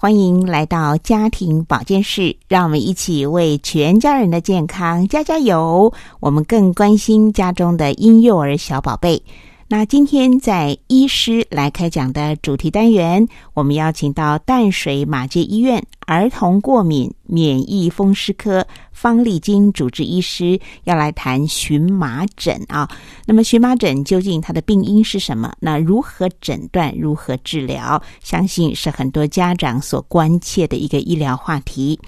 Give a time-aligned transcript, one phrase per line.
[0.00, 5.92] 欢迎来到家庭保健室，让我们一起为全家人的健康加加油。
[6.20, 9.20] 我们更关心家中的婴幼儿小宝贝。
[9.70, 22.88] 那今天在医师来开讲的主题单元，我们邀请到淡水马街医院儿童过敏免疫风湿科方丽金主治医师要来谈荨麻疹啊。
[23.26, 25.52] 那么荨麻疹究竟它的病因是什么？
[25.60, 26.94] 那如何诊断？
[26.98, 28.02] 如何治疗？
[28.24, 32.00] 相信是很多家长所关切的一个医疗话题。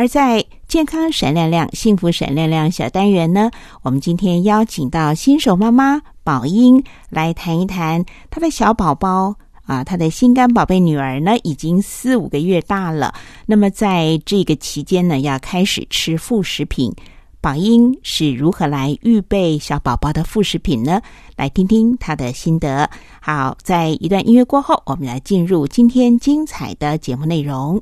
[0.00, 3.50] 而在健康闪亮亮、幸福闪亮亮小单元呢，
[3.82, 9.34] 我们今天邀请到新手妈妈宝英来谈一谈她的小宝宝
[9.66, 13.12] 啊，她的心肝宝贝女儿呢，已经四五个月大了。
[13.44, 16.90] 那么在这个期间呢，要开始吃副食品，
[17.42, 21.02] 宝英是如何来预备小宝宝的副食品呢？
[21.36, 22.88] 来听听她的心得。
[23.20, 27.78] 好，在一段音乐过后，我们来进入今天精彩的节目内容。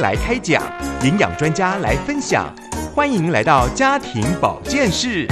[0.00, 0.62] 来开讲，
[1.02, 2.54] 营养专家来分享，
[2.94, 5.26] 欢迎来到家庭保健室。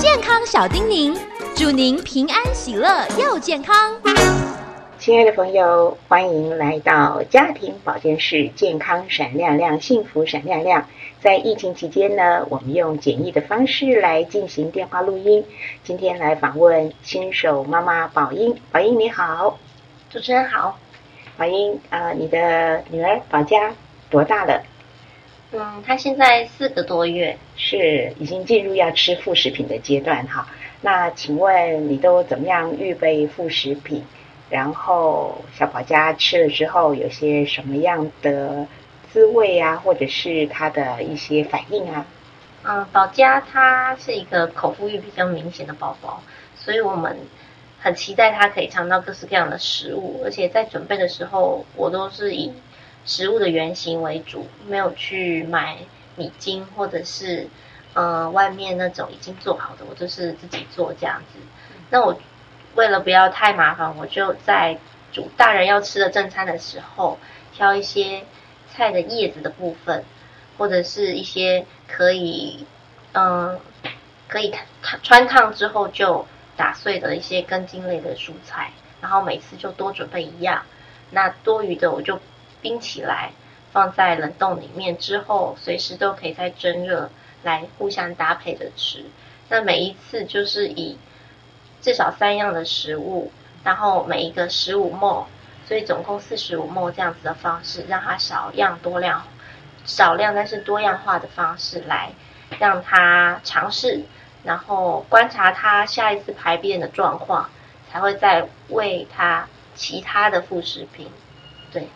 [0.00, 1.14] 健康小叮咛，
[1.54, 3.94] 祝您平安喜乐又健康。
[4.98, 10.86] 亲爱的朋友，欢迎来到家庭保健室，健康闪亮亮，幸福闪亮亮。
[11.20, 15.44] 在疫情期间呢，我们用简易的方式来进行电话录音。
[15.84, 19.58] 今天来访问新手妈妈宝英，宝英你好，
[20.08, 20.78] 主持人好，
[21.38, 23.72] 宝英啊，你的女儿宝佳
[24.10, 24.62] 多大了？
[25.52, 30.46] 嗯，她现在四个多月，是已经进入要吃副食品的阶段哈。
[30.82, 34.04] 那请问你都怎么样预备副食品？
[34.50, 38.66] 然后小宝佳吃了之后有些什么样的？
[39.10, 42.04] 滋味啊，或者是他的一些反应啊。
[42.62, 46.22] 嗯，宝佳他是一个口腹欲比较明显的宝宝，
[46.54, 47.16] 所以我们
[47.80, 50.22] 很期待他可以尝到各式各样的食物。
[50.24, 52.52] 而且在准备的时候，我都是以
[53.04, 55.78] 食物的原型为主，没有去买
[56.16, 57.48] 米精或者是
[57.94, 61.38] 呃外面那种已经做好的，我就是自己做这样子。
[61.90, 62.18] 那我
[62.74, 64.78] 为了不要太麻烦，我就在
[65.12, 67.18] 煮大人要吃的正餐的时候
[67.54, 68.24] 挑一些。
[68.70, 70.04] 菜的叶子的部分，
[70.56, 72.64] 或者是一些可以，
[73.12, 73.58] 嗯，
[74.28, 76.24] 可以穿穿烫之后就
[76.58, 80.64] 打碎的一些根茎类的蔬菜，然后每次就多准备一样。
[81.10, 82.20] 那多余的我就
[82.60, 83.30] 冰起来，
[83.72, 87.10] 放在冷冻里面，之后随时都可以再蒸热
[87.42, 89.06] 来互相搭配着吃。
[89.48, 90.98] 那每一次就是以
[91.80, 93.32] 至少三样的食物，
[93.64, 95.26] 然后每一个十五沫。
[95.66, 99.22] 所以总共四十五沫这样子的方式，让它少样多量，
[99.84, 102.10] 少量但是多样化的方式来
[102.58, 104.02] 让它尝试，
[104.48, 107.50] 然后观察它下一次排便的状况，
[107.92, 111.10] 才会再喂它其他的副食品。
[111.70, 111.86] 对，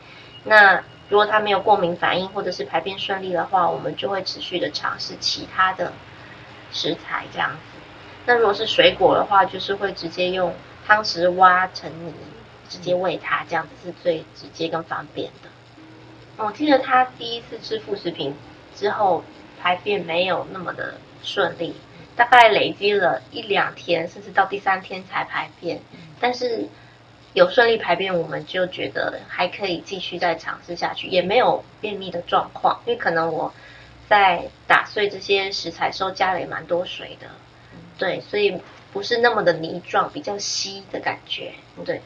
[0.45, 5.95] 那如果他没有过敏反应或者是排便顺利的话，我们就会持续的尝试其他的
[6.71, 7.81] 食材这样子。
[8.27, 10.55] 那如果是水果的话，就是会直接用
[10.87, 12.13] 汤匙挖成泥，
[12.69, 15.49] 直接喂他，这样子是最直接跟方便的。
[16.45, 18.37] 我记得他第一次吃副食品
[18.77, 19.25] 之后，
[19.59, 21.75] 排便没有那么的顺利，
[22.17, 25.81] 大概累积了一两天，甚至到第三天才排便。
[26.21, 26.67] 但是
[27.33, 32.81] 有顺利排便，我们就觉得还可以继续再尝试下去，也没有便秘的状况。
[32.87, 33.53] 因为可能我
[34.09, 37.27] 在打碎这些食材时候加了也蛮多水的，
[37.99, 38.61] 对，所以
[38.93, 41.53] 不是那么的泥状，比较稀的感觉。
[41.85, 42.01] 对，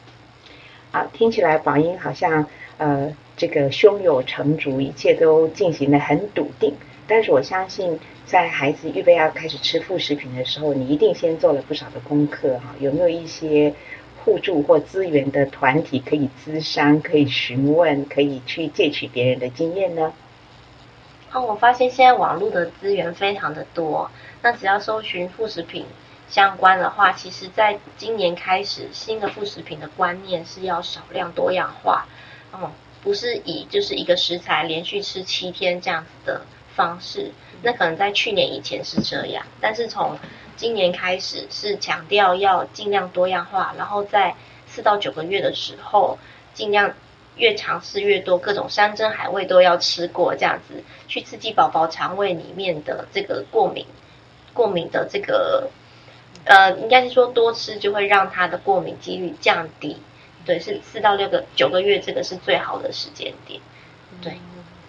[0.91, 2.45] 啊，听起来宝英好像
[2.77, 3.15] 呃。
[3.39, 6.73] 这个胸有成竹，一切都进行的很笃定。
[7.07, 12.75] 但是我相信，在孩子预备要开始吃副食品的时候，你一定先做了不少的功课哈。
[12.79, 13.73] 有没有一些
[14.23, 20.13] 互助或资源的团体可以咨商、可以询问、可以去借取别人的经验呢？
[21.31, 24.11] 哦，我发现现在网络的资源非常的多。
[24.41, 25.85] 那只要搜寻副食品
[26.29, 32.05] 相关的话，其实在今年开始，新的副食品的观念是要少量多样化。
[32.51, 32.71] 哦。
[33.03, 36.41] 不是以就是一个食材连续吃七天这样子的
[36.77, 37.31] 方式，
[37.63, 40.17] 那可能在去年以前是这样，但是从
[40.55, 44.35] 今年开始是强调要尽量多样化，然后在
[44.67, 46.19] 四到九个月的时候，
[46.53, 46.93] 尽量
[47.35, 53.85] 越尝试越多，各种山珍海味都要吃过，这样子去刺激宝宝肠胃里面的这个过敏，
[54.53, 55.69] 过敏的这个
[56.45, 59.97] 呃，应该是说多吃就会让他的过敏几率降低。
[60.45, 63.59] 对，是四到六个九个月，这个是最好的时间点。
[64.21, 64.39] 对，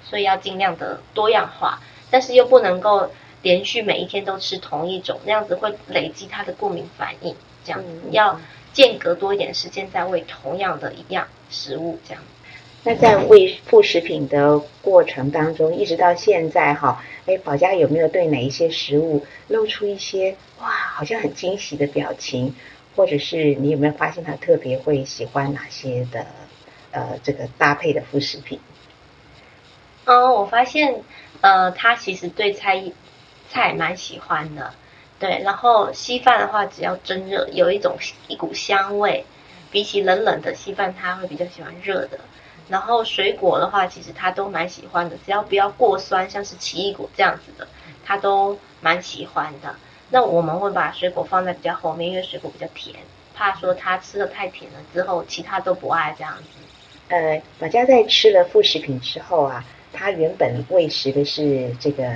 [0.08, 3.10] 所以要尽量的多样化，但是又不能够
[3.42, 7.34] 连续每一天都吃同一种，那样子会累积他的过敏反应。
[7.64, 8.40] 这样要
[8.72, 12.22] 间隔多一点时间再喂同样的一样食物，这样。
[12.84, 22.54] 那在喂副食品的过程当中，一直到现在哈，哎，宝佳有没有对哪一些食物露出一些哇，好像很惊喜的表情？
[22.96, 26.26] 或者是你有没有发现他特别会喜欢哪些的
[26.90, 28.58] 呃这个搭配的副食品？
[30.08, 31.02] 哦，我发现
[31.42, 32.82] 呃他其实对菜
[33.50, 34.72] 菜蛮喜欢的，
[35.18, 35.42] 对。
[35.44, 39.26] 然后稀饭的话，只要蒸热，有一种一股香味，
[39.70, 42.18] 比起冷冷的稀饭，他会比较喜欢热的。
[42.70, 47.68] 然后水果的话，其实他都蛮喜欢的，只要不要过酸，像是奇异果这样子的，
[48.02, 49.74] 他都蛮喜欢的。
[50.08, 52.96] 那我们会把水果放在比较后面，因为水果比较甜，
[53.34, 56.44] 怕说他吃的太甜了之后，其他都不爱这样子。
[57.08, 59.64] 呃，马家在吃了副食品之后啊，
[59.98, 62.14] 他原本喂食的是这个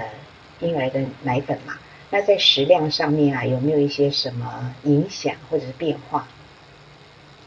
[0.60, 1.76] 婴儿的奶粉嘛，
[2.10, 6.28] 那在食量上面啊，有没有一些什么影响或者是变化？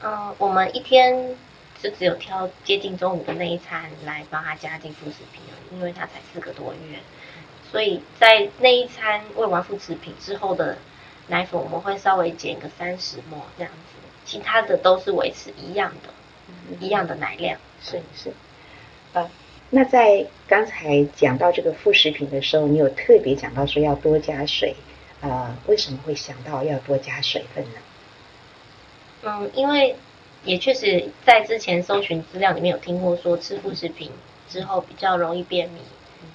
[0.04, 1.36] 嗯，我们一天
[1.82, 5.42] 就只有挑接近中午的那一餐来帮他加进副食品
[5.72, 7.00] 因为他才四个多月。
[7.72, 10.78] 所以在那一餐喂完副食品之后的
[11.28, 17.58] 奶粉，我们会稍微减个三十沫这样子，其他的都是维持一样的，一样的奶量。
[17.82, 18.34] 是是，
[19.14, 19.30] 呃，
[19.72, 24.76] 那在刚才讲到这个副食品的时候，你有特别讲到说要多加水，
[25.22, 27.80] 呃，为什么会想到要多加水分呢？
[29.24, 29.96] 嗯，因为
[30.44, 34.12] 也确实在之前搜寻资料里面有听过说吃副食品
[34.48, 35.82] 之后比较容易便秘，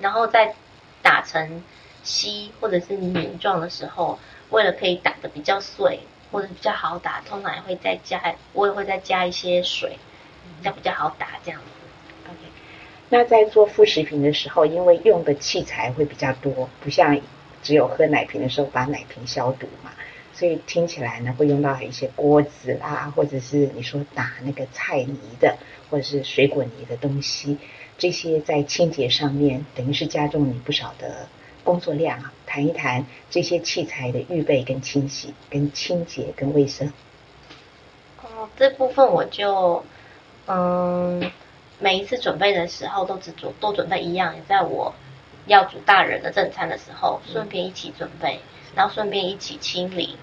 [0.01, 0.55] 然后在
[1.01, 1.63] 打成
[2.03, 4.19] 稀或者是泥状的时候，
[4.51, 6.01] 为了可以打的比较碎
[6.33, 9.99] 或者比较好打，通常也会再加，我也会再加一些水，
[10.61, 11.80] 这样比较好打这样子。
[13.11, 17.21] 那在做副食品的时候，因为用的器材会比较多，不像
[17.63, 19.91] 只有喝奶瓶的时候把奶瓶消毒嘛，
[20.33, 25.59] 所以听起来呢会用到一些锅子啦，或者是你说打那个菜泥的，
[25.91, 27.59] 或者是水果泥的东西。
[27.99, 31.29] 这些在清洁上面，等于是加重你不少的
[31.63, 32.33] 工作量啊。
[32.47, 36.91] 谈一谈这些器材的预备、跟清洗、跟清洁、跟卫生。
[38.23, 39.85] 哦，这部分我就，
[40.47, 41.31] 嗯，
[41.81, 44.95] 每一次准备的时候都只准都准备一样，也在我
[45.47, 48.39] 要煮大人的正餐的时候，顺便一起准备，
[48.77, 50.17] 然后顺便一起清理，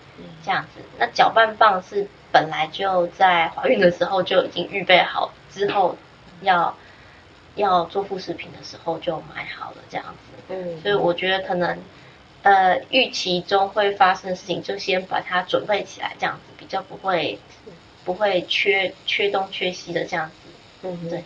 [0.46, 0.82] 这样子。
[0.98, 5.98] 那搅拌棒是本来就在怀孕的时候就已经预备好，之后
[6.42, 6.74] 要。
[7.56, 11.76] 要做副食品的时候就买好了这样子，嗯，所以我觉得可能，
[12.44, 17.40] 呃，预期中会发生的事情就先把它准备起来，这样子比较不会
[18.06, 20.36] 不会缺缺东缺西的这样子，
[20.84, 21.24] 嗯，对。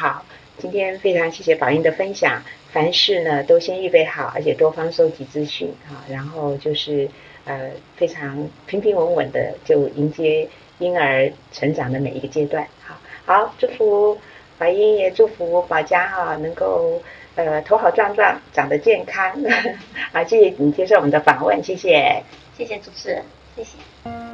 [0.00, 0.24] 好，
[0.56, 2.42] 今天非常谢谢宝英的分享，
[2.72, 7.06] 凡事呢都先预备好，而且多方收集资讯啊，然后就是
[7.44, 12.66] 呃非常平平稳稳的就迎接婴儿成长的每一个阶段。
[12.82, 14.18] 好，好，祝福
[14.56, 17.02] 宝英，也祝福宝家哈能够
[17.34, 19.36] 呃头好壮壮，长得健康。
[20.14, 22.22] 好，谢谢你接受我们的访问，谢谢，
[22.56, 23.22] 谢谢主持人，
[23.54, 24.29] 谢谢。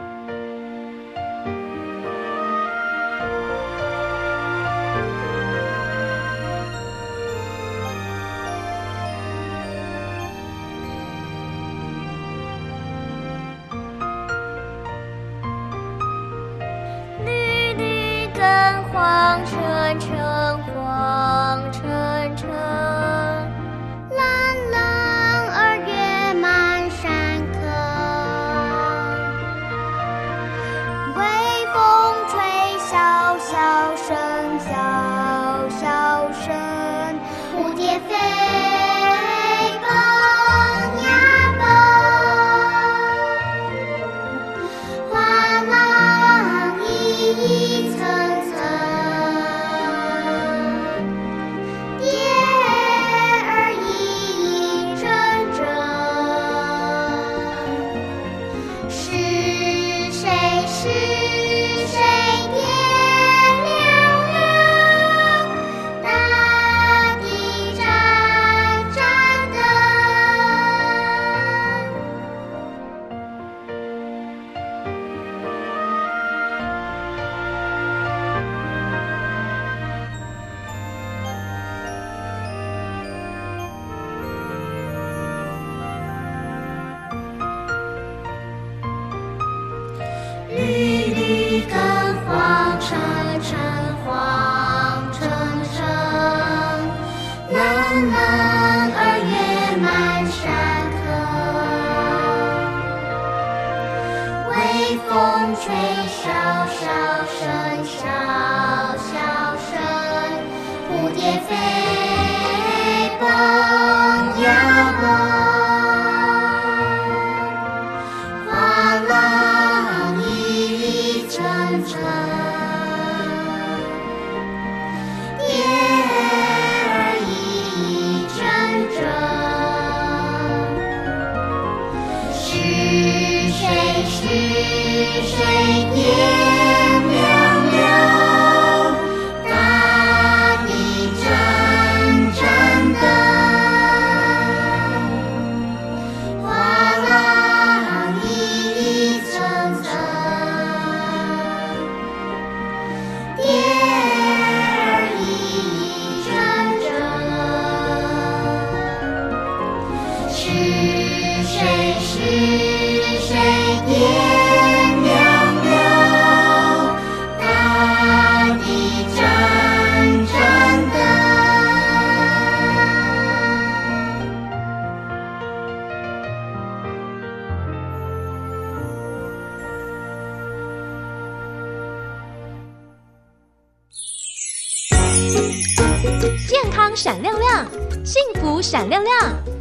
[186.97, 187.67] 闪亮亮，
[188.07, 189.15] 幸福闪亮亮。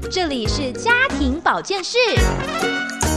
[0.09, 1.97] 这里是家庭保健室，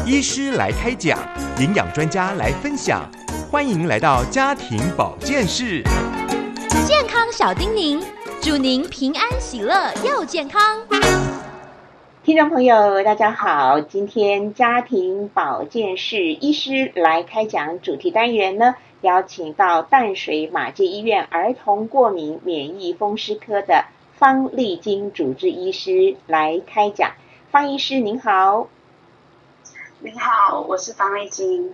[0.04, 1.16] 医师来开讲，
[1.60, 3.08] 营养专家来分享，
[3.48, 5.84] 欢迎来到家庭保健室。
[6.84, 8.02] 健康小叮咛，
[8.40, 10.80] 祝您平安喜乐又健康。
[12.24, 13.80] 听众朋友，大家好！
[13.80, 23.84] 今天家庭保健室医师来开讲主题单元呢，邀请到淡水马偕医院儿童过敏免疫风湿科的
[24.18, 27.12] 方丽金主治医师来开讲。
[27.52, 28.66] 方医师您好，
[30.00, 31.72] 您好，我是方丽金。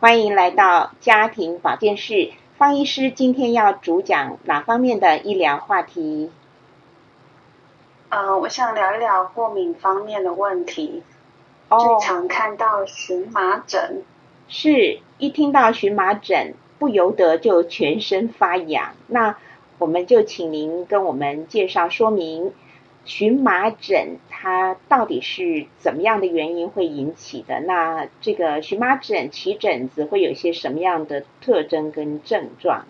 [0.00, 2.32] 欢迎来到家庭保健室。
[2.56, 6.32] 方医师今天要主讲哪方面的医疗话题？
[8.08, 11.02] 呃，我想聊一聊过敏方面的问题。
[11.68, 14.02] 哦最常看到荨麻疹，
[14.48, 18.94] 是一听到荨麻疹，不由得就全身发痒。
[19.08, 19.36] 那
[19.82, 22.52] 我们就请您跟我们介绍说明，
[23.04, 27.58] 荨麻疹它到底是怎么样的原因会引起的？
[27.58, 32.84] 那这个荨麻疹起疹子会有些什么样的特征跟症状？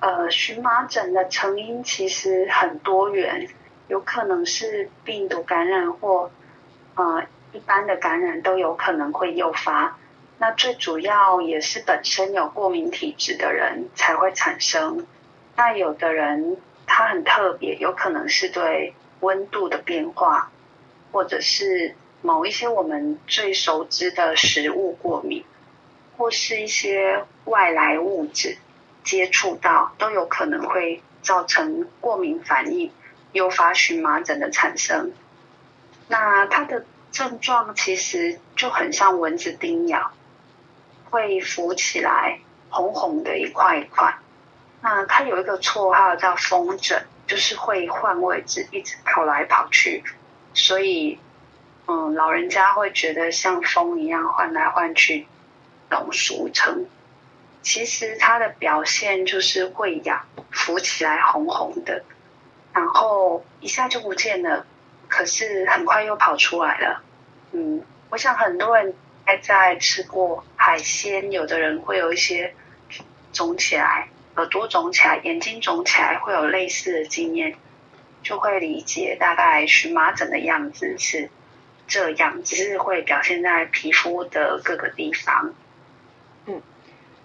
[0.00, 3.48] 呃，荨麻疹的成因其实很多元，
[3.88, 6.30] 有可能是病毒感染或
[6.96, 9.96] 呃一般的感染都有可能会诱发。
[10.42, 15.06] 那最主要也是本身有过敏体质的人才会产生。
[15.54, 20.50] 那有的人他很特别，有可能是对温度的变化，
[21.12, 25.44] 或者是某一些我们最熟知的食物过敏，
[26.16, 28.58] 或是一些外来物质
[29.04, 32.90] 接触到，都有可能会造成过敏反应，
[33.30, 35.12] 诱发荨麻疹的产生。
[36.08, 40.10] 那它的症状其实就很像蚊子叮咬，
[41.12, 42.40] 会浮起来，
[42.70, 44.16] 红红的一块一块。
[44.80, 50.02] 那它有一个绰号叫风疹，就是会换位置，一直跑来跑去，
[50.54, 51.18] 所以，
[51.86, 55.26] 嗯，老人家会觉得像风一样换来换去，
[55.90, 56.86] 种俗称。
[57.60, 62.02] 其实它的表现就是会痒，浮起来红红的，
[62.72, 64.64] 然后一下就不见了，
[65.08, 67.02] 可是很快又跑出来了。
[67.52, 68.94] 嗯，我想很多人
[69.38, 72.54] 在吃过海鲜，有的人会有一些
[73.32, 74.08] 肿起来。
[74.34, 77.54] 耳朵肿起来，眼睛肿起来，会有类似的经验，
[78.22, 81.28] 就会理解大概荨麻疹的样子是
[81.86, 85.52] 这样，只是会表现在皮肤的各个地方。
[86.46, 86.62] 嗯，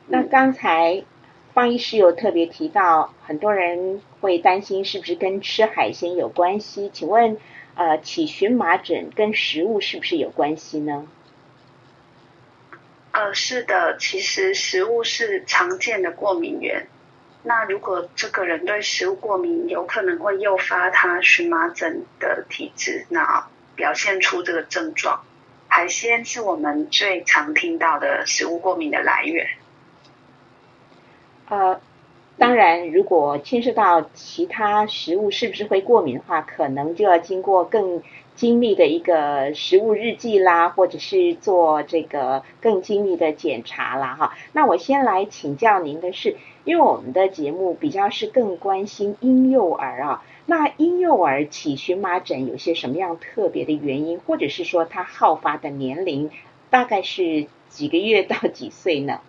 [0.07, 1.05] 那刚才
[1.53, 6.89] 方医师有特别提到，很多人会担心是不是跟吃海鲜有关系？
[6.93, 7.37] 请问，
[7.75, 11.07] 呃，起荨麻疹跟食物是不是有关系呢？
[13.17, 16.85] 呃，是的，其实食物是常见的过敏源。
[17.41, 25.23] 那如果这个人对食物过敏，有可能会诱发他荨麻疹的体质，那表现出这个症状。
[25.67, 29.47] 海鲜是我们最常听到的食物过敏的来源。
[31.49, 31.81] 呃，
[32.37, 38.03] 当然，如果牵涉到其他食物是不是会过敏的话，可能就要经过更
[38.37, 44.37] 精密的一个食物日记啦，或者是做这个更精密的检查啦，哈。
[44.53, 46.37] 那我先来请教您的是。
[46.67, 56.29] 因为我们的节目比较是更关心婴幼儿啊，那婴幼儿起荨麻疹有些什么样特别的原因，或者是说它好发的年龄
[56.69, 59.21] 大概是几个月到几岁呢？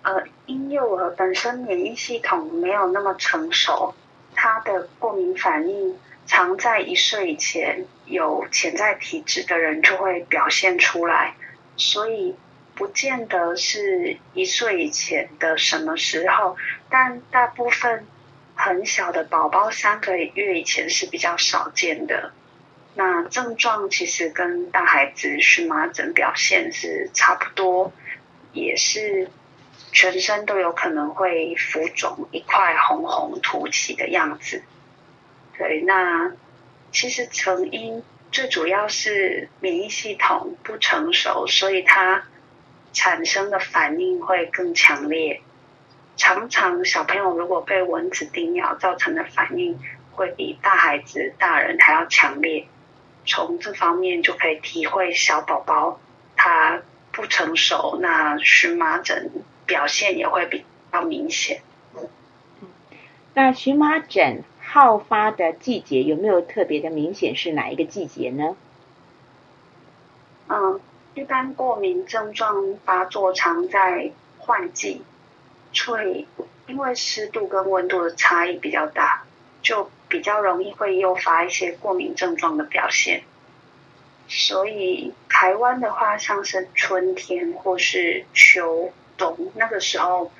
[0.00, 3.92] 呃，婴幼儿本身免疫系统没有那么成熟，
[4.34, 5.94] 他的过敏反应
[6.26, 11.34] 常在一岁以前有潜在体质的人就会表现出来，
[11.76, 12.36] 所以。
[12.76, 16.56] 不见得是一岁以前的什么时候，
[16.90, 18.04] 但大部分
[18.56, 22.32] 很小的宝宝三个月以前是比较少见的。
[22.96, 27.92] 那症状其实跟大孩子荨麻疹表现是差不多，
[28.52, 29.30] 也是
[29.92, 34.64] 全身都有可能会浮肿一块红红凸起的样子。
[35.58, 36.32] 对，那
[36.92, 42.24] 其实成因最主要是免疫系统不成熟，所以它。
[42.96, 45.42] 产生的反应会更强烈，
[46.16, 49.80] 常常小朋友如果被蚊子叮咬造成的反应
[50.12, 52.68] 会比大孩子、大人还要强烈。
[53.26, 55.98] 从这方面就可以体会小宝宝
[56.36, 59.28] 他不成熟，那荨麻疹
[59.66, 61.62] 表现也会比较明显。
[63.34, 67.36] 那荨麻疹好发的季节有没有特别的明显？
[67.36, 68.56] 是哪一个季节呢？
[70.48, 70.80] 嗯。
[71.14, 75.00] 一般过敏症状发作常在换季，
[75.72, 76.26] 所以
[76.66, 79.22] 因为湿度跟温度的差异比较大，
[79.62, 83.22] 就比较容易会诱发一些过敏症状的表现。
[84.26, 90.32] 所以台湾的话，像是春天或是秋冬那个时候，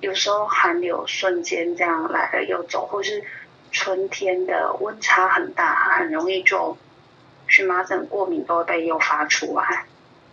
[0.00, 3.22] 有时候寒流瞬间这样来了又走，或是
[3.70, 6.76] 春天的温差很大，很容易就
[7.48, 9.84] 荨麻疹过敏都会被诱发出来。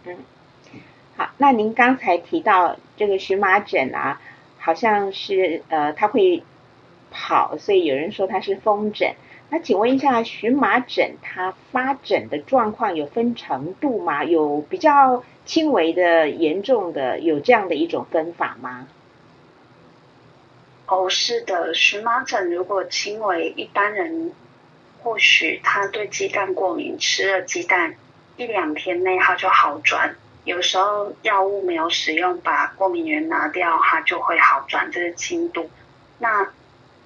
[0.06, 0.18] 嗯，
[1.16, 4.20] 好，那您刚才提到这个荨麻疹啊，
[4.58, 6.44] 好像是呃，它会
[7.12, 9.14] 跑，所以有人说它是风疹。
[9.50, 14.24] 那请问一下，荨麻疹它发疹的状况有分程度吗？
[14.24, 18.88] 有比较轻微的、严重的，有这样的一种分法吗？
[20.94, 24.32] 哦，是的，荨麻疹如果轻微，一般人
[25.02, 27.96] 或许他对鸡蛋过敏，吃了鸡蛋。
[28.38, 34.92] 一两天内它就好转，有时候药物没有使用，把过敏源拿掉，它就会好转。
[34.92, 35.70] 这是轻度，
[36.20, 36.48] 那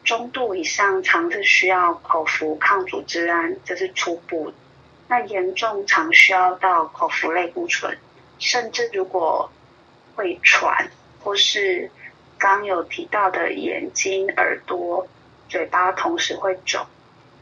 [0.03, 4.51] 中度以上常是需要口服抗组织胺，这是初步。
[5.07, 7.97] 那严重常需要到口服类固醇，
[8.37, 9.49] 甚至如果
[10.15, 10.89] 会喘，
[11.23, 11.89] 或是
[12.37, 15.07] 刚有提到的眼睛、耳朵、
[15.49, 16.85] 嘴巴同时会肿，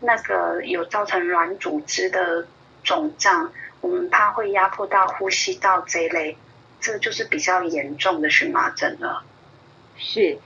[0.02, 2.48] 那个有造成软组织的
[2.84, 3.52] 肿胀。
[3.82, 6.38] 我们怕会压迫到呼吸道这一类，
[6.80, 9.24] 这就是比较严重的荨麻疹了。
[9.96, 10.40] 是，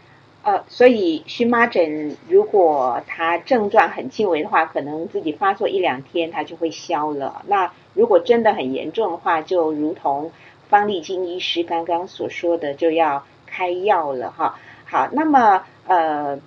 [0.44, 7.44] 呃，所以荨麻疹如果它症状很轻微的话，可能自己发作一两天它就会消了。
[7.48, 10.34] 那如果真的很严重的话，就如同
[10.68, 13.26] 方丽金医师刚刚所说的，就要
[13.60, 14.58] 开药了哈。
[14.86, 16.40] 好，那么呃，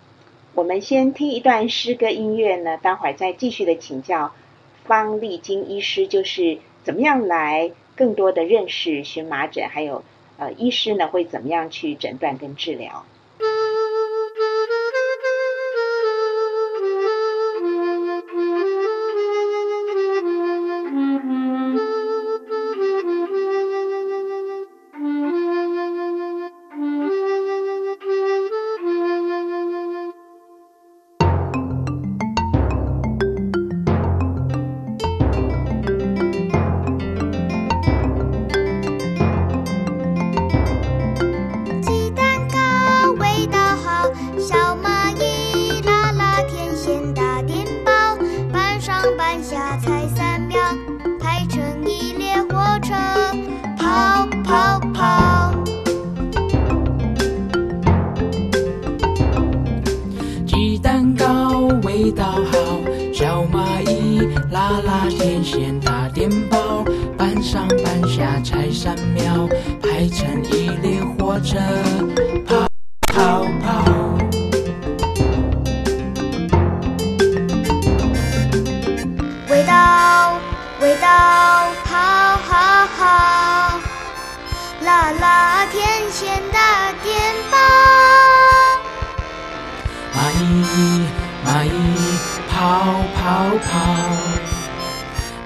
[0.55, 4.33] 我们先听一段诗歌音乐呢，待会儿再继续的请教
[4.85, 10.03] 方丽金医师，就是怎么样来更多的认识荨麻疹，还有
[10.39, 13.05] 呃，医师呢会怎么样去诊断跟治疗。
[93.53, 94.33] 不跑。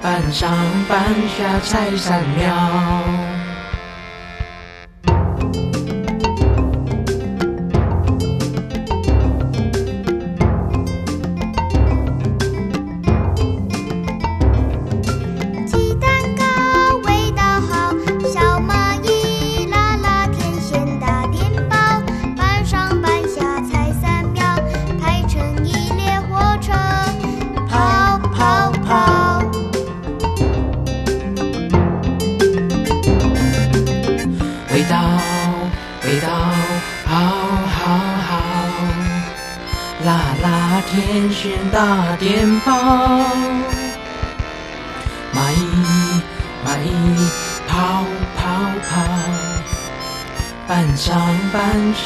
[0.01, 0.49] 半上
[0.87, 0.97] 半
[1.37, 3.26] 下拆三秒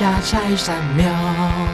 [0.02, 1.71] 下才三秒。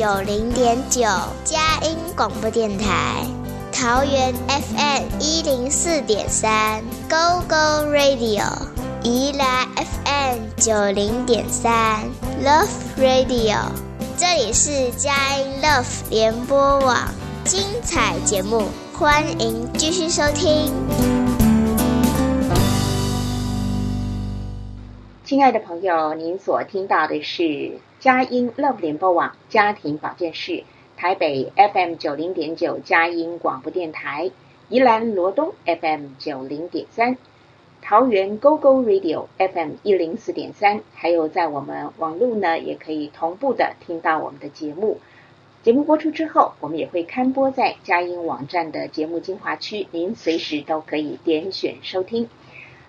[0.00, 1.02] 九零点九，
[1.44, 3.22] 佳音广播电台；
[3.70, 8.42] 桃园 FM 一零四点三，Go Go Radio；
[9.02, 12.00] 宜兰 FM 九零点三
[12.42, 13.58] ，Love Radio。
[14.16, 16.96] 这里是佳音 Love 联播网，
[17.44, 20.72] 精彩节目，欢迎继续收听。
[25.26, 30.64] 亲爱的朋友，您所听到的是佳音 Love 联播网家庭保健室，
[30.96, 34.30] 台北 FM 九零点九佳音广播电台，
[34.70, 37.18] 宜兰罗东 FM 九零点三，
[37.82, 44.98] 桃园 GO GO Radio FM 一零四点三，还有在我们网络呢，也可以同步的听到我们的节目。
[45.62, 52.30] 节目播出之后，我们也会刊播在佳音网站的节目精华区，您随时都可以点选收听。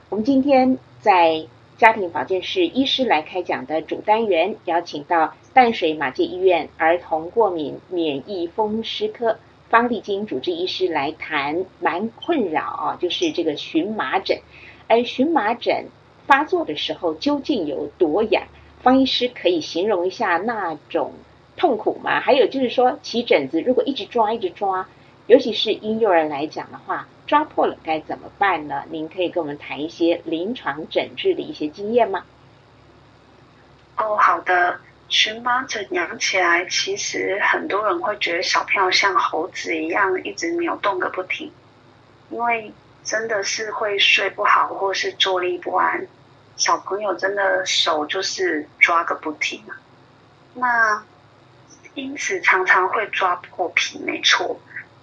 [0.08, 1.47] 我们今天在
[1.82, 14.38] 家庭保健室医师来开讲的主单元，邀请到淡水马偕医院儿童过敏免疫风湿科方丽晶主治医师来谈蛮困扰啊，就是这个荨麻疹。
[14.88, 15.88] 而荨麻疹
[16.28, 18.44] 发作的时候究竟有多痒？
[18.84, 21.13] 方医师可以形容一下那种
[21.58, 22.20] 痛苦吗？
[22.20, 24.88] 还有就是说起疹子如果一直抓一直抓，
[25.32, 28.84] 尤其是婴幼儿来讲的话，抓破了该怎么办呢？
[28.89, 32.26] 您可以跟我们谈一些临床诊治的一些经验吗？
[33.96, 34.82] 哦，好的。
[35.08, 41.50] 荨麻疹养起来，其实很多人会觉得小朋友像猴子一样一直扭动个不停，
[42.30, 42.74] 因为
[43.06, 46.06] 真的是会睡不好，或是坐立不安。
[46.58, 49.80] 小朋友真的手就是抓个不停啊。
[50.56, 51.02] 那
[51.94, 54.60] 因此常常会抓破皮，没错。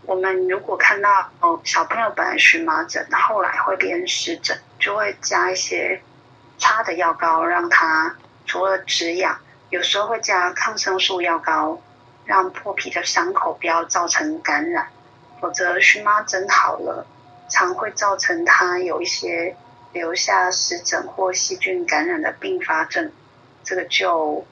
[0.09, 6.01] 我们如果看到哦，小朋友本来荨麻疹，后来会变湿疹，就会加一些
[6.57, 8.17] 擦的药膏，让它
[8.47, 11.83] 除了止痒，有时候会加抗生素药膏，
[12.25, 14.89] 让破皮的伤口不要造成感染。
[15.43, 17.07] 否则荨麻疹好了，
[17.51, 19.55] 常会造成它有一些
[19.93, 23.13] 留下湿疹或细菌感染的并发症，
[23.63, 24.47] 这个就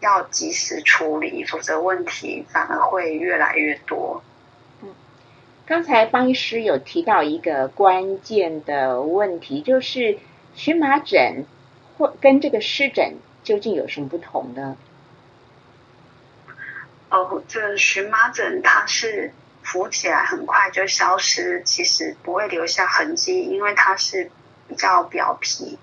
[0.00, 4.22] 要及时处理，否则问题反而会越来越多。
[5.66, 10.18] 刚才方医师有提到一个关键的问题，就是
[10.54, 11.46] 荨麻疹
[11.96, 14.76] 或跟这个湿疹究竟有什么不同呢？
[17.08, 24.30] 哦，这荨麻疹它是浮起来很快就消失，其实不会留下痕迹，因为它是
[24.68, 25.78] 比较表皮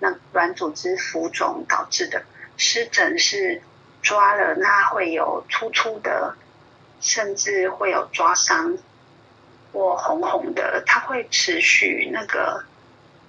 [0.00, 2.22] 那软组织浮肿导致的。
[2.56, 3.60] 湿疹是
[4.00, 6.34] 抓了那会有粗粗的，
[7.00, 8.78] 甚至会有抓伤。
[9.72, 12.64] 或红红的，它会持续那个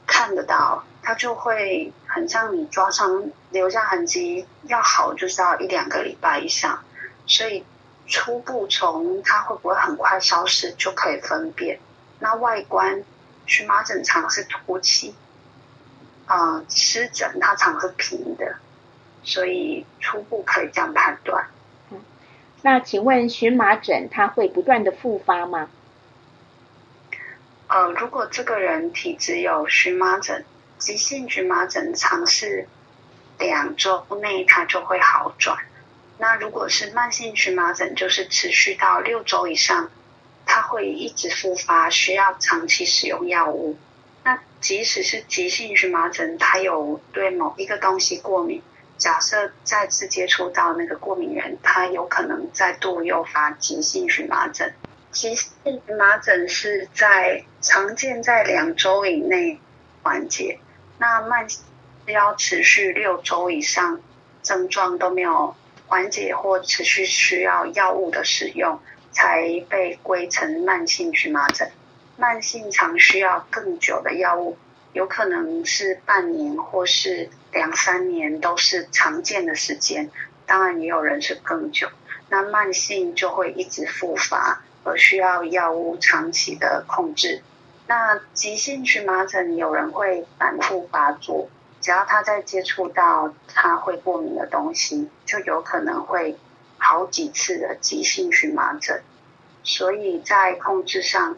[0.07, 6.83] 看得到，它就会很像你抓伤留下痕迹，要好就是要一两个礼拜以上，
[7.25, 7.63] 所以
[8.07, 11.79] 初步从它会不会很快消失就可以分辨。
[12.19, 13.03] 那外观
[13.45, 15.15] 荨麻疹常是凸起，
[16.25, 18.55] 啊湿疹它常是平的，
[19.23, 21.47] 所以初步可以这样判断。
[21.91, 21.99] 嗯，
[22.61, 25.69] 那请问荨麻疹它会不断的复发吗？
[27.69, 30.43] 呃，如果这个人体质有荨麻疹，
[30.79, 32.67] 急性荨麻疹，尝试
[33.37, 35.59] 两周内它就会好转。
[36.17, 39.91] 那如果是慢性荨麻疹，就是持续到六周以上，
[40.47, 43.77] 它会一直复发，需要长期使用药物。
[44.23, 48.63] 那即使是急性荨麻疹，它有对某一个东西过敏，
[48.97, 54.73] 假设再次接触到那个过敏源，它有可能再度诱发急性荨麻疹。
[55.11, 59.59] 急性荨麻疹是在常见在两周以内
[60.03, 60.59] 缓解，
[60.99, 61.63] 那慢性
[62.05, 63.99] 要持续六周以上，
[64.43, 65.55] 症状都没有
[65.87, 68.79] 缓解或持续需要药物的使用，
[69.11, 71.71] 才被归成慢性荨麻疹。
[72.15, 74.57] 慢性常需要更久的药物，
[74.93, 80.11] 有可能是半年或是两三年都是常见的时间，
[80.45, 81.89] 当然也有人是更久。
[82.29, 84.61] 那慢性就会一直复发。
[84.97, 87.41] 需要药物长期的控制。
[87.87, 91.49] 那急性荨麻疹有人会反复发作，
[91.81, 96.37] 只要他在接触到他会过敏的东西，就有可能会
[96.77, 99.01] 好几次的急性荨麻疹。
[99.63, 101.37] 所以在控制上，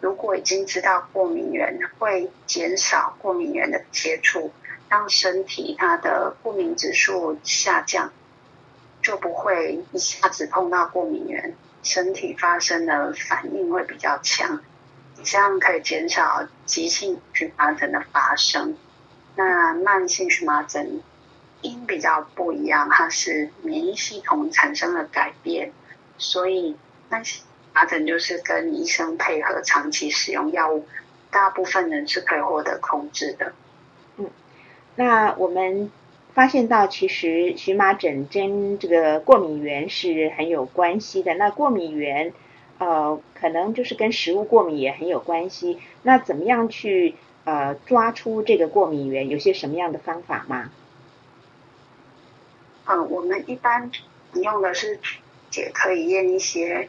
[0.00, 4.52] 如果已经知道过敏源，会减少过敏源的接触，
[4.88, 8.12] 让身体它的过敏指数下降，
[9.02, 11.54] 就不会一下子碰到过敏源。
[11.82, 14.60] 身体发生的反应会比较强，
[15.22, 18.76] 这样可以减少急性荨麻疹的发生。
[19.36, 21.02] 那慢性荨麻疹
[21.62, 25.72] 因比较不一样，它是免疫系统产生了改变，
[26.18, 26.76] 所以
[27.08, 30.86] 慢性荨麻疹就是跟医生配合长期使用药物，
[31.30, 33.52] 大部分人是可以获得控制的。
[34.16, 34.30] 嗯，
[34.96, 35.90] 那我们。
[36.40, 41.34] 发现到其实荨麻疹跟这个过敏源是很有关系的。
[41.34, 42.32] 那过敏源，
[42.78, 45.78] 呃，可能就是跟食物过敏也很有关系。
[46.02, 49.28] 那怎么样去呃抓出这个过敏源？
[49.28, 50.70] 有些什么样的方法吗？
[52.86, 53.90] 嗯，我们一般
[54.32, 54.98] 用的是
[55.52, 56.88] 也可以验一些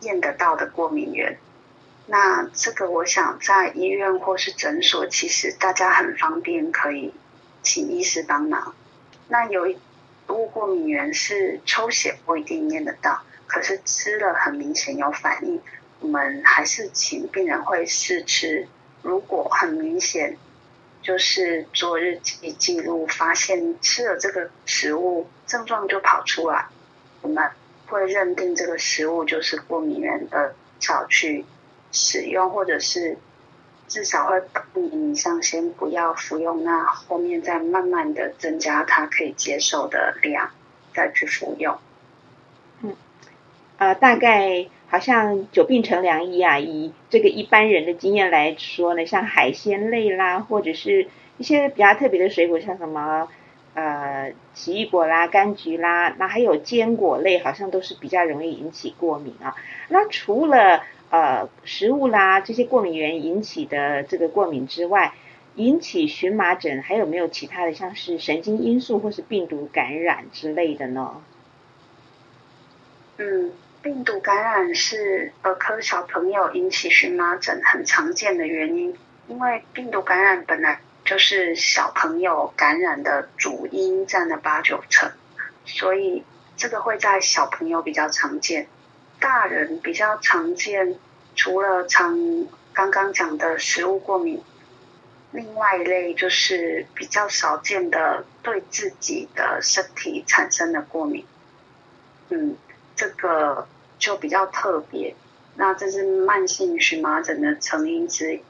[0.00, 1.36] 验得到的过敏源。
[2.06, 7.12] 那这个我想在医院或是诊所，其实大家很方便可以
[7.62, 8.74] 请医师帮忙。
[9.28, 9.78] 那有一
[10.28, 15.60] 物过敏源是抽血不一定验得到，可是吃了很明显有反应，
[16.00, 18.68] 我们还是请病人会试吃。
[19.02, 20.36] 如果很明显，
[21.02, 26.66] 就是做日记记录，发现吃了这个食物症状就跑出来，
[27.22, 27.50] 我们
[27.86, 31.44] 会认定这个食物就是过敏源的，少去
[31.90, 33.16] 使用或者是。
[33.88, 40.50] 至少会半年以上先不要服用，那后面再慢慢的增加他可以接受的量，
[40.92, 41.76] 再去服用。
[42.82, 42.96] 嗯，
[43.78, 53.28] 呃，大概好像久病成良医啊，以这个一般人的经验来说呢，像海鲜类啦，或者是一些比较特别的水果，像什么
[53.74, 59.54] 呃奇异果啦、柑橘啦，那还有坚果类，好像都是比较容易引起过敏啊。
[59.88, 65.14] 那除了呃食物啦这些过敏源引起的这个过敏之外，
[65.54, 71.22] 引起荨麻疹还有没有其他的像是神经因素或是病毒感染之类的呢？
[73.18, 78.94] 嗯，病毒感染是儿科小朋友引起荨麻疹很常见的原因，
[79.28, 85.10] 因为病毒感染本来就是小朋友感染的主因，占了八九成，
[85.64, 86.24] 所以
[86.58, 88.66] 这个会在小朋友比较常见，
[89.20, 90.96] 大人比较常见，
[91.34, 94.42] 除了常刚刚讲的食物过敏，
[95.32, 101.24] 另外一类就是比较少见的对自己的身体产生的过敏，
[102.30, 102.56] 嗯。
[102.98, 105.14] 这个就比较特别，
[105.56, 108.42] 那这是慢性荨麻疹的成因之一。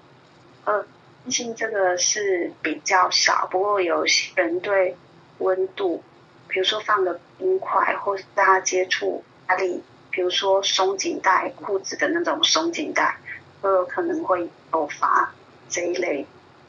[0.64, 0.86] 呃，
[1.28, 4.96] 性这个是比较少，不过有些人对
[5.38, 6.04] 温度，
[6.46, 9.82] 比如说放的冰块，或是大家接触压力，
[10.16, 13.18] 比如说松紧带裤子的那种松紧带，
[13.60, 15.34] 都有可能会诱发
[15.68, 16.24] 这一类，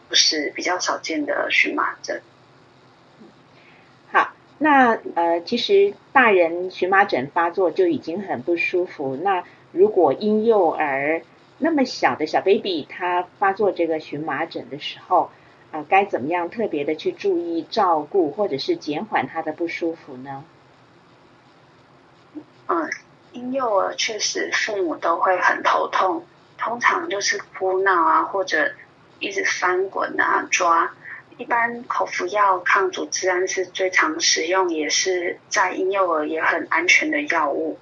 [0.10, 2.22] 就是比较少见的荨麻疹。
[4.12, 9.16] 好那呃，其实大人荨麻疹发作就已经很不舒服。
[9.16, 11.22] 那如果婴幼儿
[11.58, 15.32] 那么小的小 baby 他发作这个荨麻疹的时候，
[15.72, 20.44] 啊，该怎么样特别的去注意照顾，或者是减缓他的不舒服呢？
[22.68, 22.90] 嗯，
[23.38, 26.26] 婴幼儿确实父母都会很头痛，
[26.58, 28.72] 通常就是哭闹啊，或者
[29.20, 30.92] 一直翻滚啊、抓。
[31.38, 37.78] 一般口服药抗组织胺是最常使用，也是在婴幼儿也很安全的药物，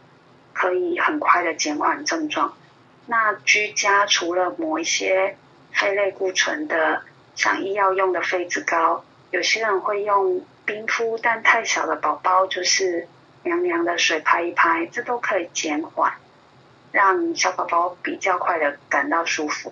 [0.51, 2.53] 可以很快的减缓症状。
[3.05, 5.37] 那居家除了抹一些
[5.71, 7.03] 非类固醇的，
[7.37, 13.07] 像医药用的痱子膏，有些人会用冰敷，但太小的宝宝就是
[13.45, 16.13] 凉凉的水拍一拍，这都可以减缓，
[16.91, 19.71] 让小宝宝比较快的感到舒服。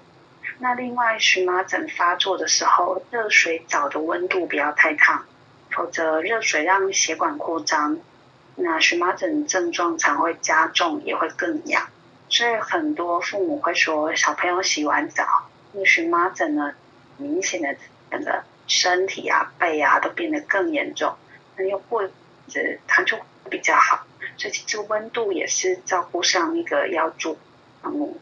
[0.60, 5.26] 那另外，荨麻疹发作的时候，热水澡的温度不要太烫，
[5.72, 7.98] 否则热水让血管扩张，
[8.56, 11.90] 那荨麻疹症状才会加重，也会更痒。
[12.30, 15.26] 所以很多父母会说，小朋友洗完澡，
[15.72, 16.76] 那荨麻疹呢，
[17.18, 17.76] 明显的
[18.12, 21.16] 整个身体啊、背啊都变得更严重，
[21.58, 22.08] 那又过
[22.48, 23.18] 着它就
[23.50, 24.06] 比较好。
[24.38, 27.38] 所以其实温度也是照顾上一个要注
[27.82, 28.18] 项目。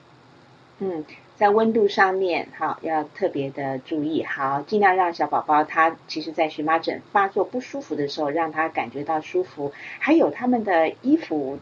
[0.79, 1.05] 嗯。
[1.37, 9.73] 在温度上面，好要特别的注意，好尽量让小宝宝他其实，在荨麻疹发作不舒服的时候，让他感觉到舒服。
[9.97, 11.57] 还有他们的衣服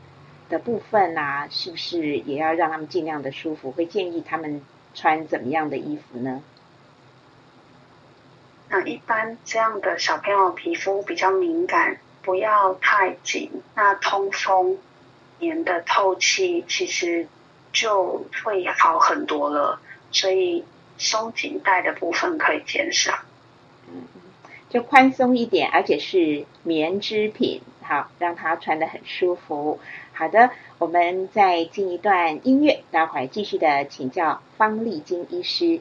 [0.50, 3.72] 的部分啊，是不是也要让他们尽量的舒服？
[3.72, 4.62] 会建议他们
[4.94, 6.44] 穿怎么样的衣服呢？
[8.68, 13.50] 那一般这样的小朋友皮肤比较敏感，不要太紧。
[13.74, 14.78] 那通风、
[15.40, 17.28] 棉的透气，其实。
[17.72, 19.80] 就会好很多了，
[20.12, 20.66] 所以
[20.98, 23.14] 松紧带的部分可以减少，
[23.88, 24.08] 嗯，
[24.72, 29.80] 就宽松一点，而且是棉织品，好让他穿的很舒服。
[30.14, 35.80] 好的，我们再进一段音乐，待会儿继续的请教方丽金医师。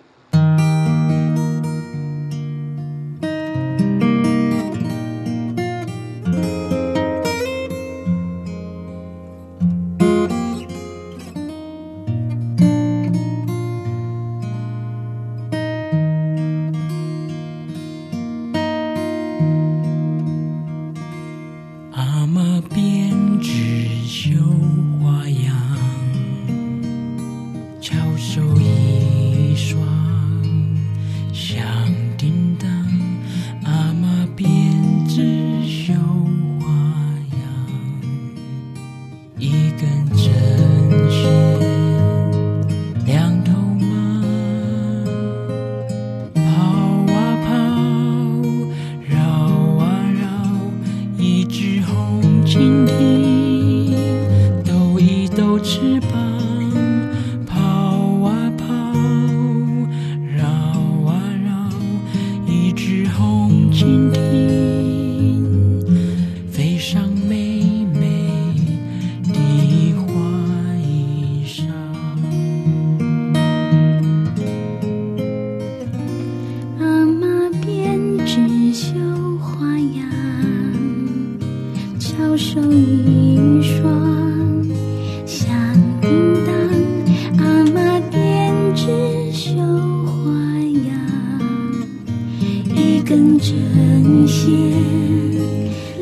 [93.08, 94.50] 根针线，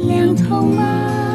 [0.09, 1.26] 两头马。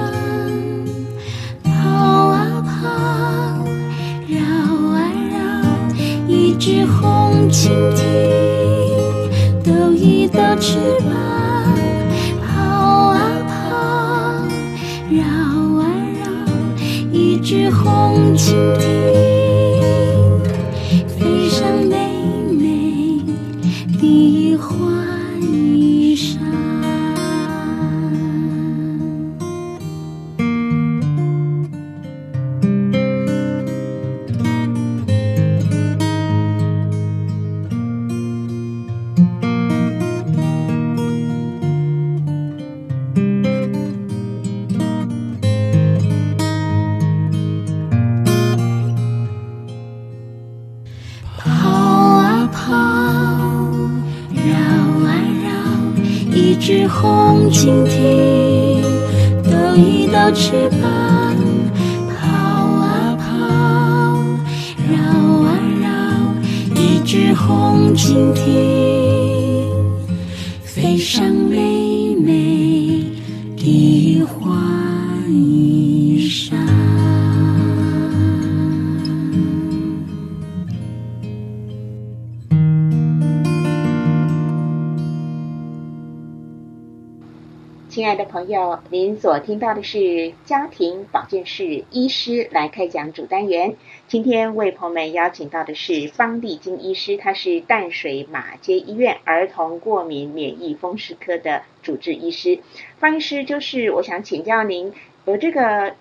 [88.42, 93.76] 朋友，您所听到的是家庭保健室医师来开讲主单元。
[94.08, 102.62] 今天为朋友们邀请到的是方丽金医师，他是淡水马街医院儿童过敏免疫风湿科的主治医师。
[102.98, 104.92] 方医师，就是我想请教您，
[105.26, 105.94] 有这个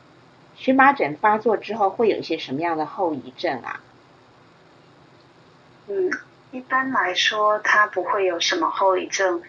[0.56, 3.82] 荨麻疹发作之后会有一些什么样的后遗症啊？
[5.88, 6.10] 嗯，
[6.52, 9.42] 一般来说，它不会有什么后遗症，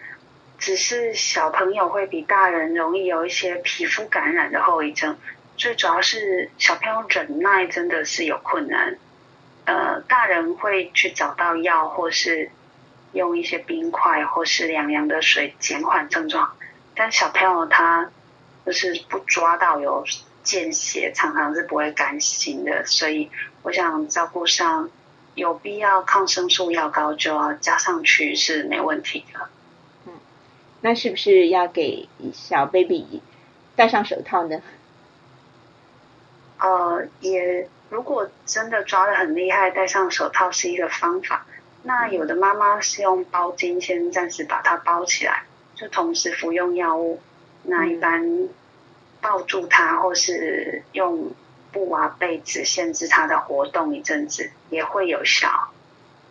[0.62, 5.18] 只是小朋友会比大人容易有一些皮肤感染的后遗症。
[5.56, 8.96] 最主要是小朋友忍耐真的是有困难，
[9.64, 12.52] 呃，大人会去找到药，或是
[13.12, 16.54] 用一些冰块或是凉凉的水减缓症状，
[16.94, 18.12] 但小朋友他
[18.64, 20.04] 就是不抓到有
[20.44, 23.32] 见血，常常是不会甘心的，所以
[23.62, 24.88] 我想照顾上
[25.34, 29.48] 有必要抗生素药膏就要加上去是没问题的。
[30.82, 33.22] 那是不是要给小 baby
[33.74, 34.60] 戴上手套呢？
[36.58, 41.46] 呃，也如果真的抓的很厉害，戴上手套是一个方法。
[41.84, 47.20] 那有的妈妈是用包巾先暂时把它包起来，就同时服用药物。
[47.64, 48.48] 那一般
[49.20, 51.32] 抱住它，或是用
[51.72, 55.48] 布啊被子限制它的活动一阵子，也会有效。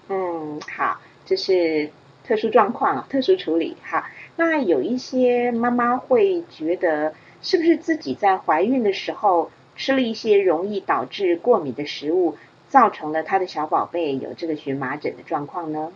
[0.07, 1.89] 嗯，好，这是
[2.25, 4.09] 特殊状况啊，特殊处理哈。
[4.35, 12.37] 那有一些妈妈会觉得，是不是自己在怀孕的时候吃了一些容易导致过敏的食物，
[12.69, 15.91] 造成了她的小宝贝有这个荨麻疹的状况呢？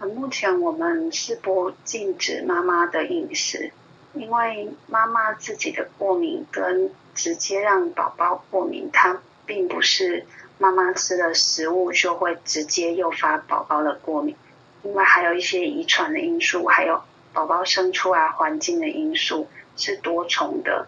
[0.00, 3.72] 呃目前我们是不禁止妈妈的饮食，
[4.14, 10.24] 因为妈妈自己的过敏跟直接让宝宝过敏，它并不是
[10.58, 14.36] 妈妈吃了食物就会直接诱发宝宝的过敏，
[14.82, 17.02] 因为还有一些遗传的因素，还有
[17.32, 20.86] 宝宝生出来环境的因素是多重的。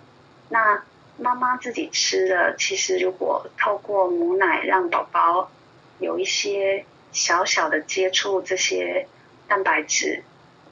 [0.49, 0.83] 那
[1.19, 5.51] 妈妈自己吃的，其实如果透过母奶让宝宝
[5.99, 9.07] 有一些小小的接触这些
[9.47, 10.23] 蛋白质，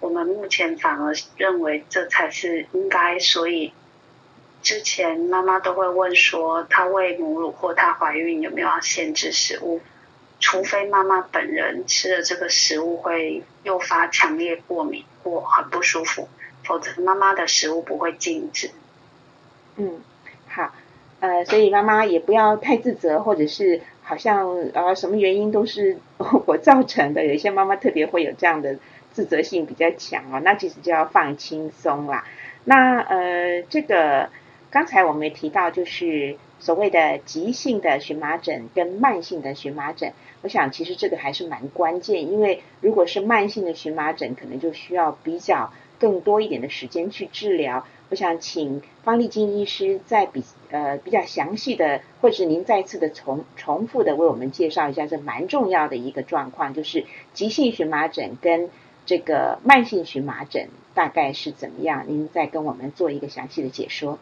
[0.01, 3.73] 我们目前反而认为这才是应该，所以
[4.63, 9.81] 之前妈妈都会问说，她喂母乳或她怀孕有没有要限制食物，
[10.41, 16.29] 除非妈妈本人吃了这个食物会诱发强烈过敏或很不舒服，
[16.65, 18.71] 否则妈妈的食物不会禁止。
[19.77, 20.01] 嗯，
[20.49, 20.73] 好，
[21.21, 25.99] 呃，所以妈妈也不要太自责，或者是好像呃什么原因都是
[26.47, 27.25] 我造成的。
[27.25, 28.77] 有一些妈妈特别会有这样的
[29.13, 32.25] 自责性比较强哦，那其实就要放轻松啦。
[32.65, 34.31] 那呃，这个
[34.71, 47.87] 刚才我们也提到，就是所谓的急性的荨麻疹跟慢性的荨麻疹，我想其实这个还是蛮关键，因为如果是慢性的荨麻疹，可能就需要比较更多一点的时间去治疗。
[48.11, 57.05] 我想请方丽金医师再比呃比较详细的，或者您再次的重重复的为我们介绍一下这蛮重要的一个状况，就是
[57.35, 58.71] 急性荨麻疹跟
[59.05, 62.05] 这个慢性荨麻疹大概是怎么样？
[62.09, 64.19] 您再跟我们做一个详细的解说。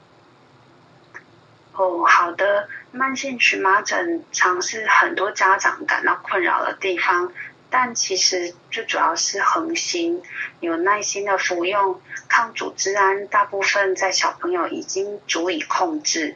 [1.77, 2.69] 哦，好的。
[2.93, 7.33] 慢性荨麻疹常是很多家长感到困扰的地方，
[7.69, 10.23] 但其实最主要是恒心，
[10.61, 16.35] 有耐心的服用抗组织胺，大部分在小朋友已经足以控制。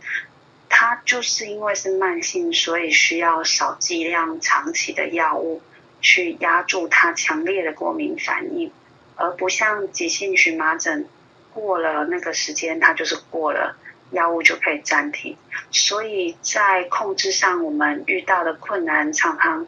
[0.68, 5.62] 它就是因为是慢性，所以需要少剂量、长期的药物。
[6.03, 8.72] 去压住他强烈的过敏反应，
[9.16, 11.07] 而不像急性荨麻疹
[11.53, 13.76] 过了那个时间，它就是过了，
[14.11, 15.36] 药物就可以暂停。
[15.70, 19.66] 所以在控制上，我们遇到的困难常常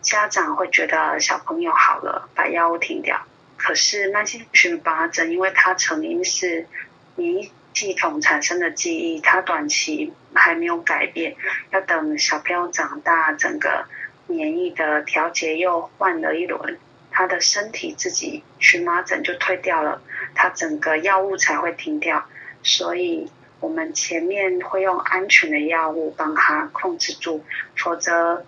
[0.00, 3.20] 家长会觉得小朋友好了，把药物停掉。
[3.56, 6.66] 可是慢性荨麻疹，因为它成因是
[7.16, 11.36] 免疫系统产生的记忆，它短期还没有改变，
[11.70, 13.84] 要等小朋友长大，整个
[14.26, 16.78] 免疫的调节又换了一轮，
[17.10, 20.00] 他的身体自己荨麻疹就退掉了，
[20.34, 22.24] 他整个药物才会停掉。
[22.62, 23.30] 所以
[23.60, 27.44] 我们前面会用安全的药物帮他控制住，
[27.76, 28.44] 否则。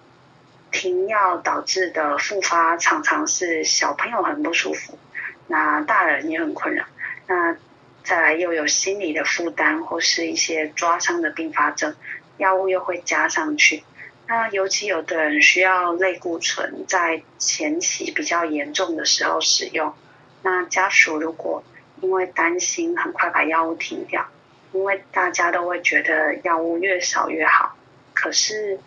[0.74, 4.98] 停药导致的复发常常是小朋友很不舒服，
[5.46, 6.86] 那大人也很困扰，
[7.26, 7.58] 那
[8.02, 11.94] 再来又有心理的负担或是一些抓伤的并发症，
[12.38, 13.84] 药物又会加上去。
[14.26, 19.92] 那尤其有的人需要类固醇，在前期比较严重的时候使用，
[20.40, 21.62] 那家属如果
[22.00, 24.26] 因为担心很快把药物停掉，
[24.72, 27.76] 因为大家都会觉得药物越少越好，
[28.14, 28.78] 可是。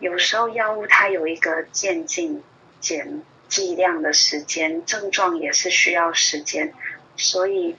[0.00, 2.42] 有时候药物它有一个渐进
[2.80, 6.74] 减剂量的时间，症状也是需要时间，
[7.16, 7.76] 所以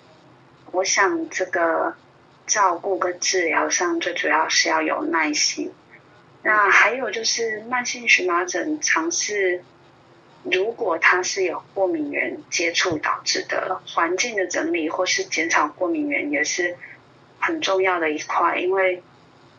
[0.72, 1.95] 我想这个
[2.47, 5.74] 照顾跟治疗上最主要是要有耐心。
[6.41, 9.63] 那还有就是慢性荨麻疹，尝试
[10.43, 16.78] 如果它是有过敏源接触导致的，环境的整理或是减少过敏源也是
[17.46, 19.04] 很重要的一块，因为。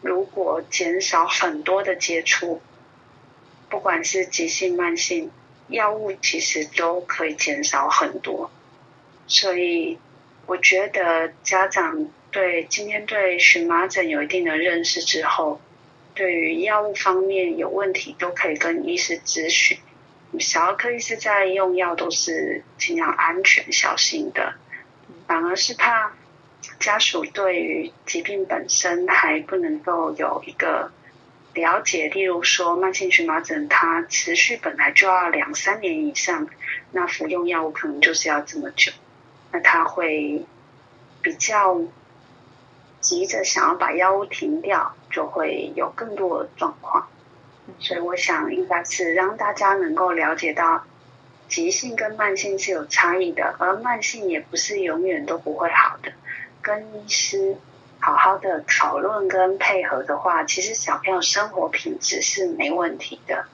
[0.03, 2.61] 如果减少很多的接触，
[3.69, 5.33] 不管是急性、慢性，
[5.69, 8.51] 药物其实都可以减少很多。
[9.27, 9.99] 所以，
[10.45, 15.61] 我觉得家长对今天对荨麻疹有一定的认识之后，
[16.15, 19.79] 对于药物方面有问题都可以跟医师咨询。
[20.39, 24.55] 小儿科医师在用药都是尽量安全、小心的，
[25.27, 26.13] 反而是怕。
[26.79, 30.91] 家属对于疾病本身还不能够有一个
[31.55, 36.47] 了解，例如说慢性荨麻疹，它持续本来就要两三年以上，
[36.93, 38.93] 那服用药物可能就是要这么久，
[39.53, 40.45] 那他会
[41.23, 41.81] 比较
[43.01, 47.09] 急着想要把药物停掉，就会有更多的状况。
[47.79, 50.85] 所以我想应该是让大家能够了解到，
[51.49, 56.13] 急性跟慢性是有差异的，而慢性也不是永远都不会好的。
[56.67, 57.55] 跟医师
[58.01, 63.45] 好好的讨论跟配合的话，其实小朋友生活品质是没问题的，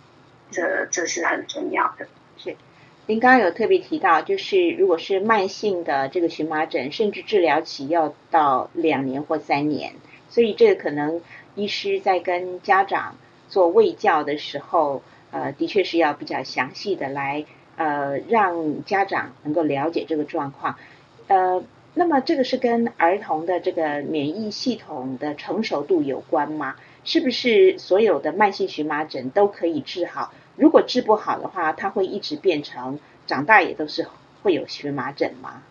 [0.51, 2.09] 这这是很重要的。
[2.39, 2.57] 是，
[3.05, 9.93] 您刚刚有特别提到，就是如果是慢性的这个荨麻疹，甚至治疗期要到两年或三年，
[10.31, 11.21] 所以这个可能
[11.55, 13.19] 医师在跟家长
[13.51, 15.03] 做卫教的时候，
[15.33, 17.45] 呃，的确是要比较详细的来
[17.77, 20.79] 呃让家长能够了解这个状况，
[21.27, 21.63] 呃。
[21.95, 26.77] 那么这个是跟儿童的这个免疫系统的成熟度有关吗？
[27.05, 30.33] 是不是所有的慢性荨麻疹都可以治好？
[30.57, 34.07] 如果治不好的话，它会一直变成长大也都是
[34.43, 35.63] 会有荨麻疹吗？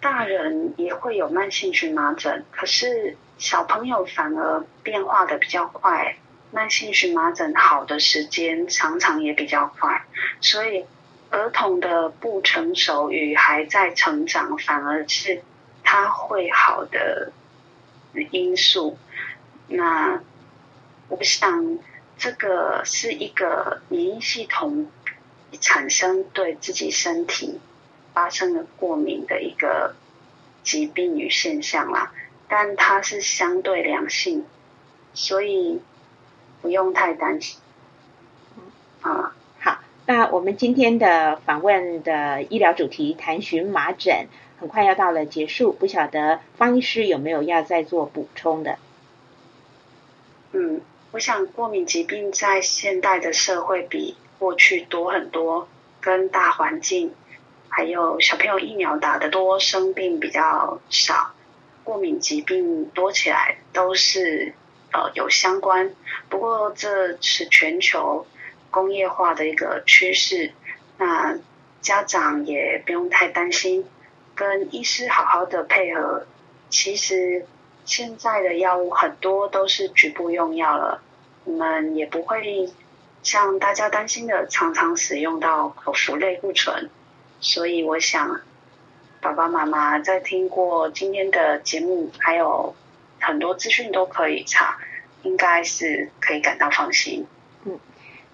[0.00, 6.16] 大人也会有慢性荨麻疹，可是小朋友反而变化的比较快，
[6.52, 10.04] 慢性荨麻疹好的时间常常也比较快，
[10.40, 10.84] 所以。
[11.32, 15.42] 儿童的不成熟与还在成长，反而是
[15.82, 17.32] 他会好的
[18.30, 18.98] 因素。
[19.66, 20.20] 那
[21.08, 21.78] 我想，
[22.18, 24.88] 这个是一个免疫系统
[25.58, 27.58] 产生对自己身体
[28.12, 29.94] 发生了过敏的一个
[30.62, 32.12] 疾病与现象啦。
[32.46, 34.44] 但它是相对良性，
[35.14, 35.80] 所以
[36.60, 37.58] 不用太担心。
[39.00, 39.34] 啊。
[40.04, 44.26] 那我们今天的访问的医疗主题谈荨麻疹，
[44.58, 48.78] 很快要到了结束，不晓得方医师有没有要再做补充的？
[50.50, 50.80] 嗯，
[51.12, 55.68] 我想过敏疾病在现代的社会比过去多很多，
[56.00, 57.14] 跟大环境
[57.68, 61.30] 还有小朋友疫苗打的多，生病比较少，
[61.84, 64.52] 过敏疾病多起来都是
[64.92, 65.94] 呃有相关，
[66.28, 68.26] 不过这是全球。
[68.72, 70.50] 工业化的一个趋势，
[70.96, 71.38] 那
[71.82, 73.86] 家长也不用太担心，
[74.34, 76.26] 跟医师好好的配合。
[76.70, 77.46] 其实
[77.84, 81.02] 现在的药物很多都是局部用药了，
[81.44, 82.70] 我们也不会
[83.22, 86.88] 像大家担心的常常使用到口服类固醇。
[87.40, 88.40] 所以我想，
[89.20, 92.74] 爸爸妈妈在听过今天的节目，还有
[93.20, 94.78] 很多资讯都可以查，
[95.24, 97.26] 应该是可以感到放心。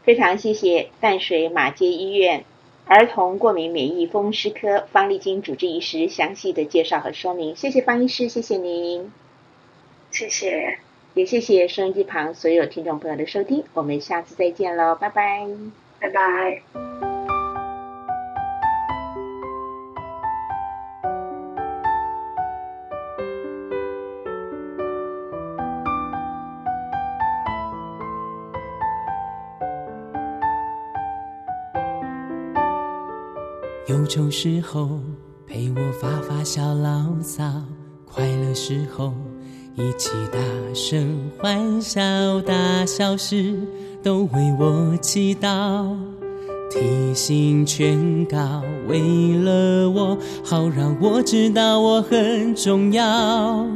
[0.09, 2.47] 非常谢谢淡水马街医院
[2.87, 9.13] 儿童过敏免疫风湿科方丽金主治医师详细的介绍和说明，谢谢方医师，谢谢您，
[10.11, 10.79] 谢谢，
[11.13, 15.47] 也谢谢收音机旁所有听众朋友的收听，我们下次再见喽，拜拜，
[16.01, 17.08] 拜拜。
[34.09, 34.89] 愁时候
[35.47, 37.45] 陪我发发小牢骚，
[38.07, 39.13] 快乐时候
[39.77, 40.39] 一起大
[40.73, 42.01] 声欢笑，
[42.41, 43.55] 大小事
[44.03, 45.95] 都为我祈祷。
[46.71, 53.67] 提醒劝告，为了我好让我知道我很重要。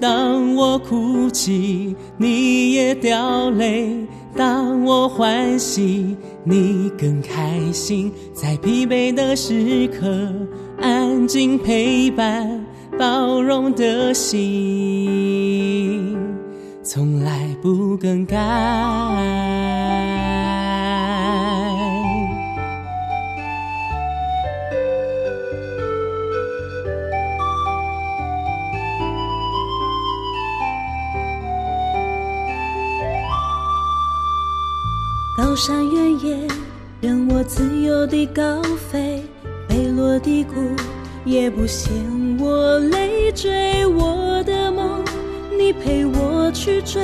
[0.00, 6.16] 当我哭泣，你也掉泪；当我欢喜。
[6.44, 10.32] 你更开心，在疲惫的时刻，
[10.80, 12.64] 安静陪伴，
[12.98, 16.16] 包容的心，
[16.82, 19.69] 从来不更改。
[35.50, 36.46] 高山原野
[37.00, 39.20] 任我自由地高飞，
[39.66, 40.54] 北落低谷
[41.24, 41.92] 也不嫌
[42.38, 45.02] 我累追我的梦，
[45.58, 47.02] 你陪我去追，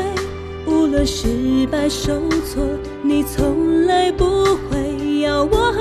[0.64, 2.62] 无论失败受挫，
[3.02, 4.24] 你从来不
[4.70, 5.72] 会要我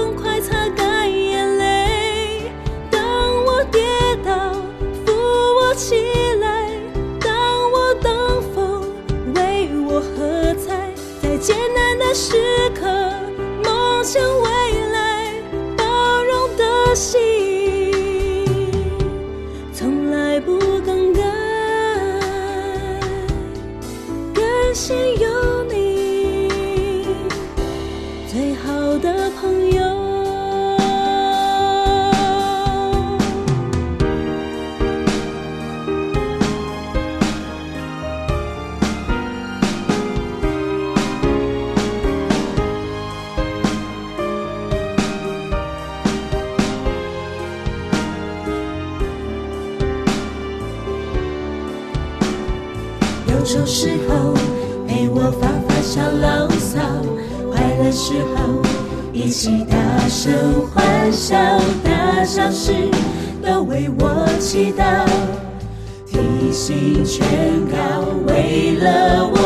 [66.66, 67.28] 提醒劝
[67.68, 67.78] 告，
[68.26, 69.38] 为了我，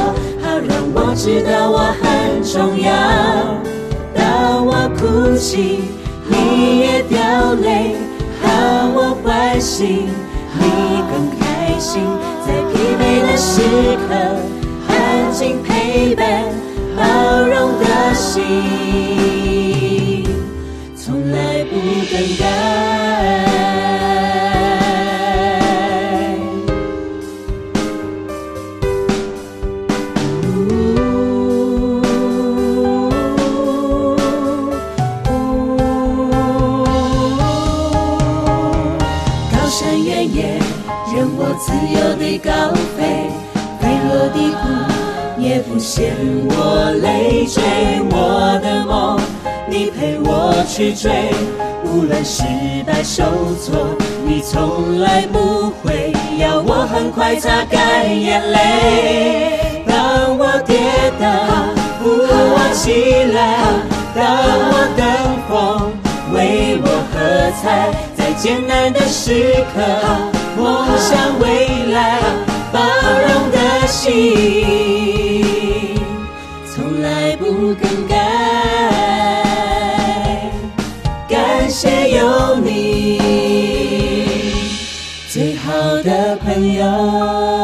[0.41, 3.59] 好让我知道我很重要。
[4.15, 5.81] 当我哭泣，
[6.29, 7.19] 你也掉
[7.55, 7.97] 泪；
[8.41, 10.05] 当我欢喜，
[10.53, 12.01] 你更开心。
[12.47, 13.63] 在疲惫的时
[14.07, 14.15] 刻，
[14.87, 16.45] 安静陪伴，
[16.95, 17.03] 包
[17.41, 18.41] 容的心，
[47.49, 47.63] 追
[48.11, 49.19] 我的梦，
[49.67, 51.31] 你陪我去追，
[51.83, 52.43] 无论失
[52.85, 53.23] 败受
[53.55, 59.81] 挫，你从来不会要我很快擦干眼泪。
[59.87, 60.77] 当我跌
[61.19, 61.27] 倒，
[61.99, 63.39] 扶我起来；
[64.13, 64.23] 当
[64.69, 65.03] 我等
[65.49, 65.91] 风，
[66.31, 67.17] 为我喝
[67.63, 69.81] 彩，在艰难的时刻。
[70.55, 72.19] 梦想未来，
[72.71, 74.98] 包容的心，
[77.59, 78.15] 不更改。
[81.27, 83.19] 感谢有你，
[85.29, 87.58] 最好的朋友。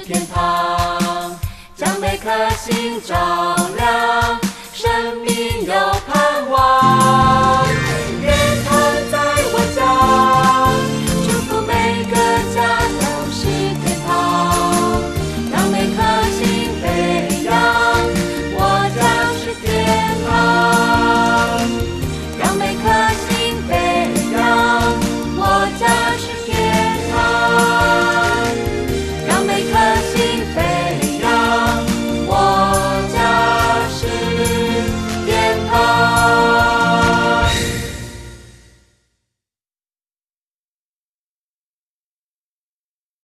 [0.00, 1.38] 天堂
[1.74, 3.14] 将每颗心照
[3.76, 4.40] 亮
[4.72, 5.87] 生命有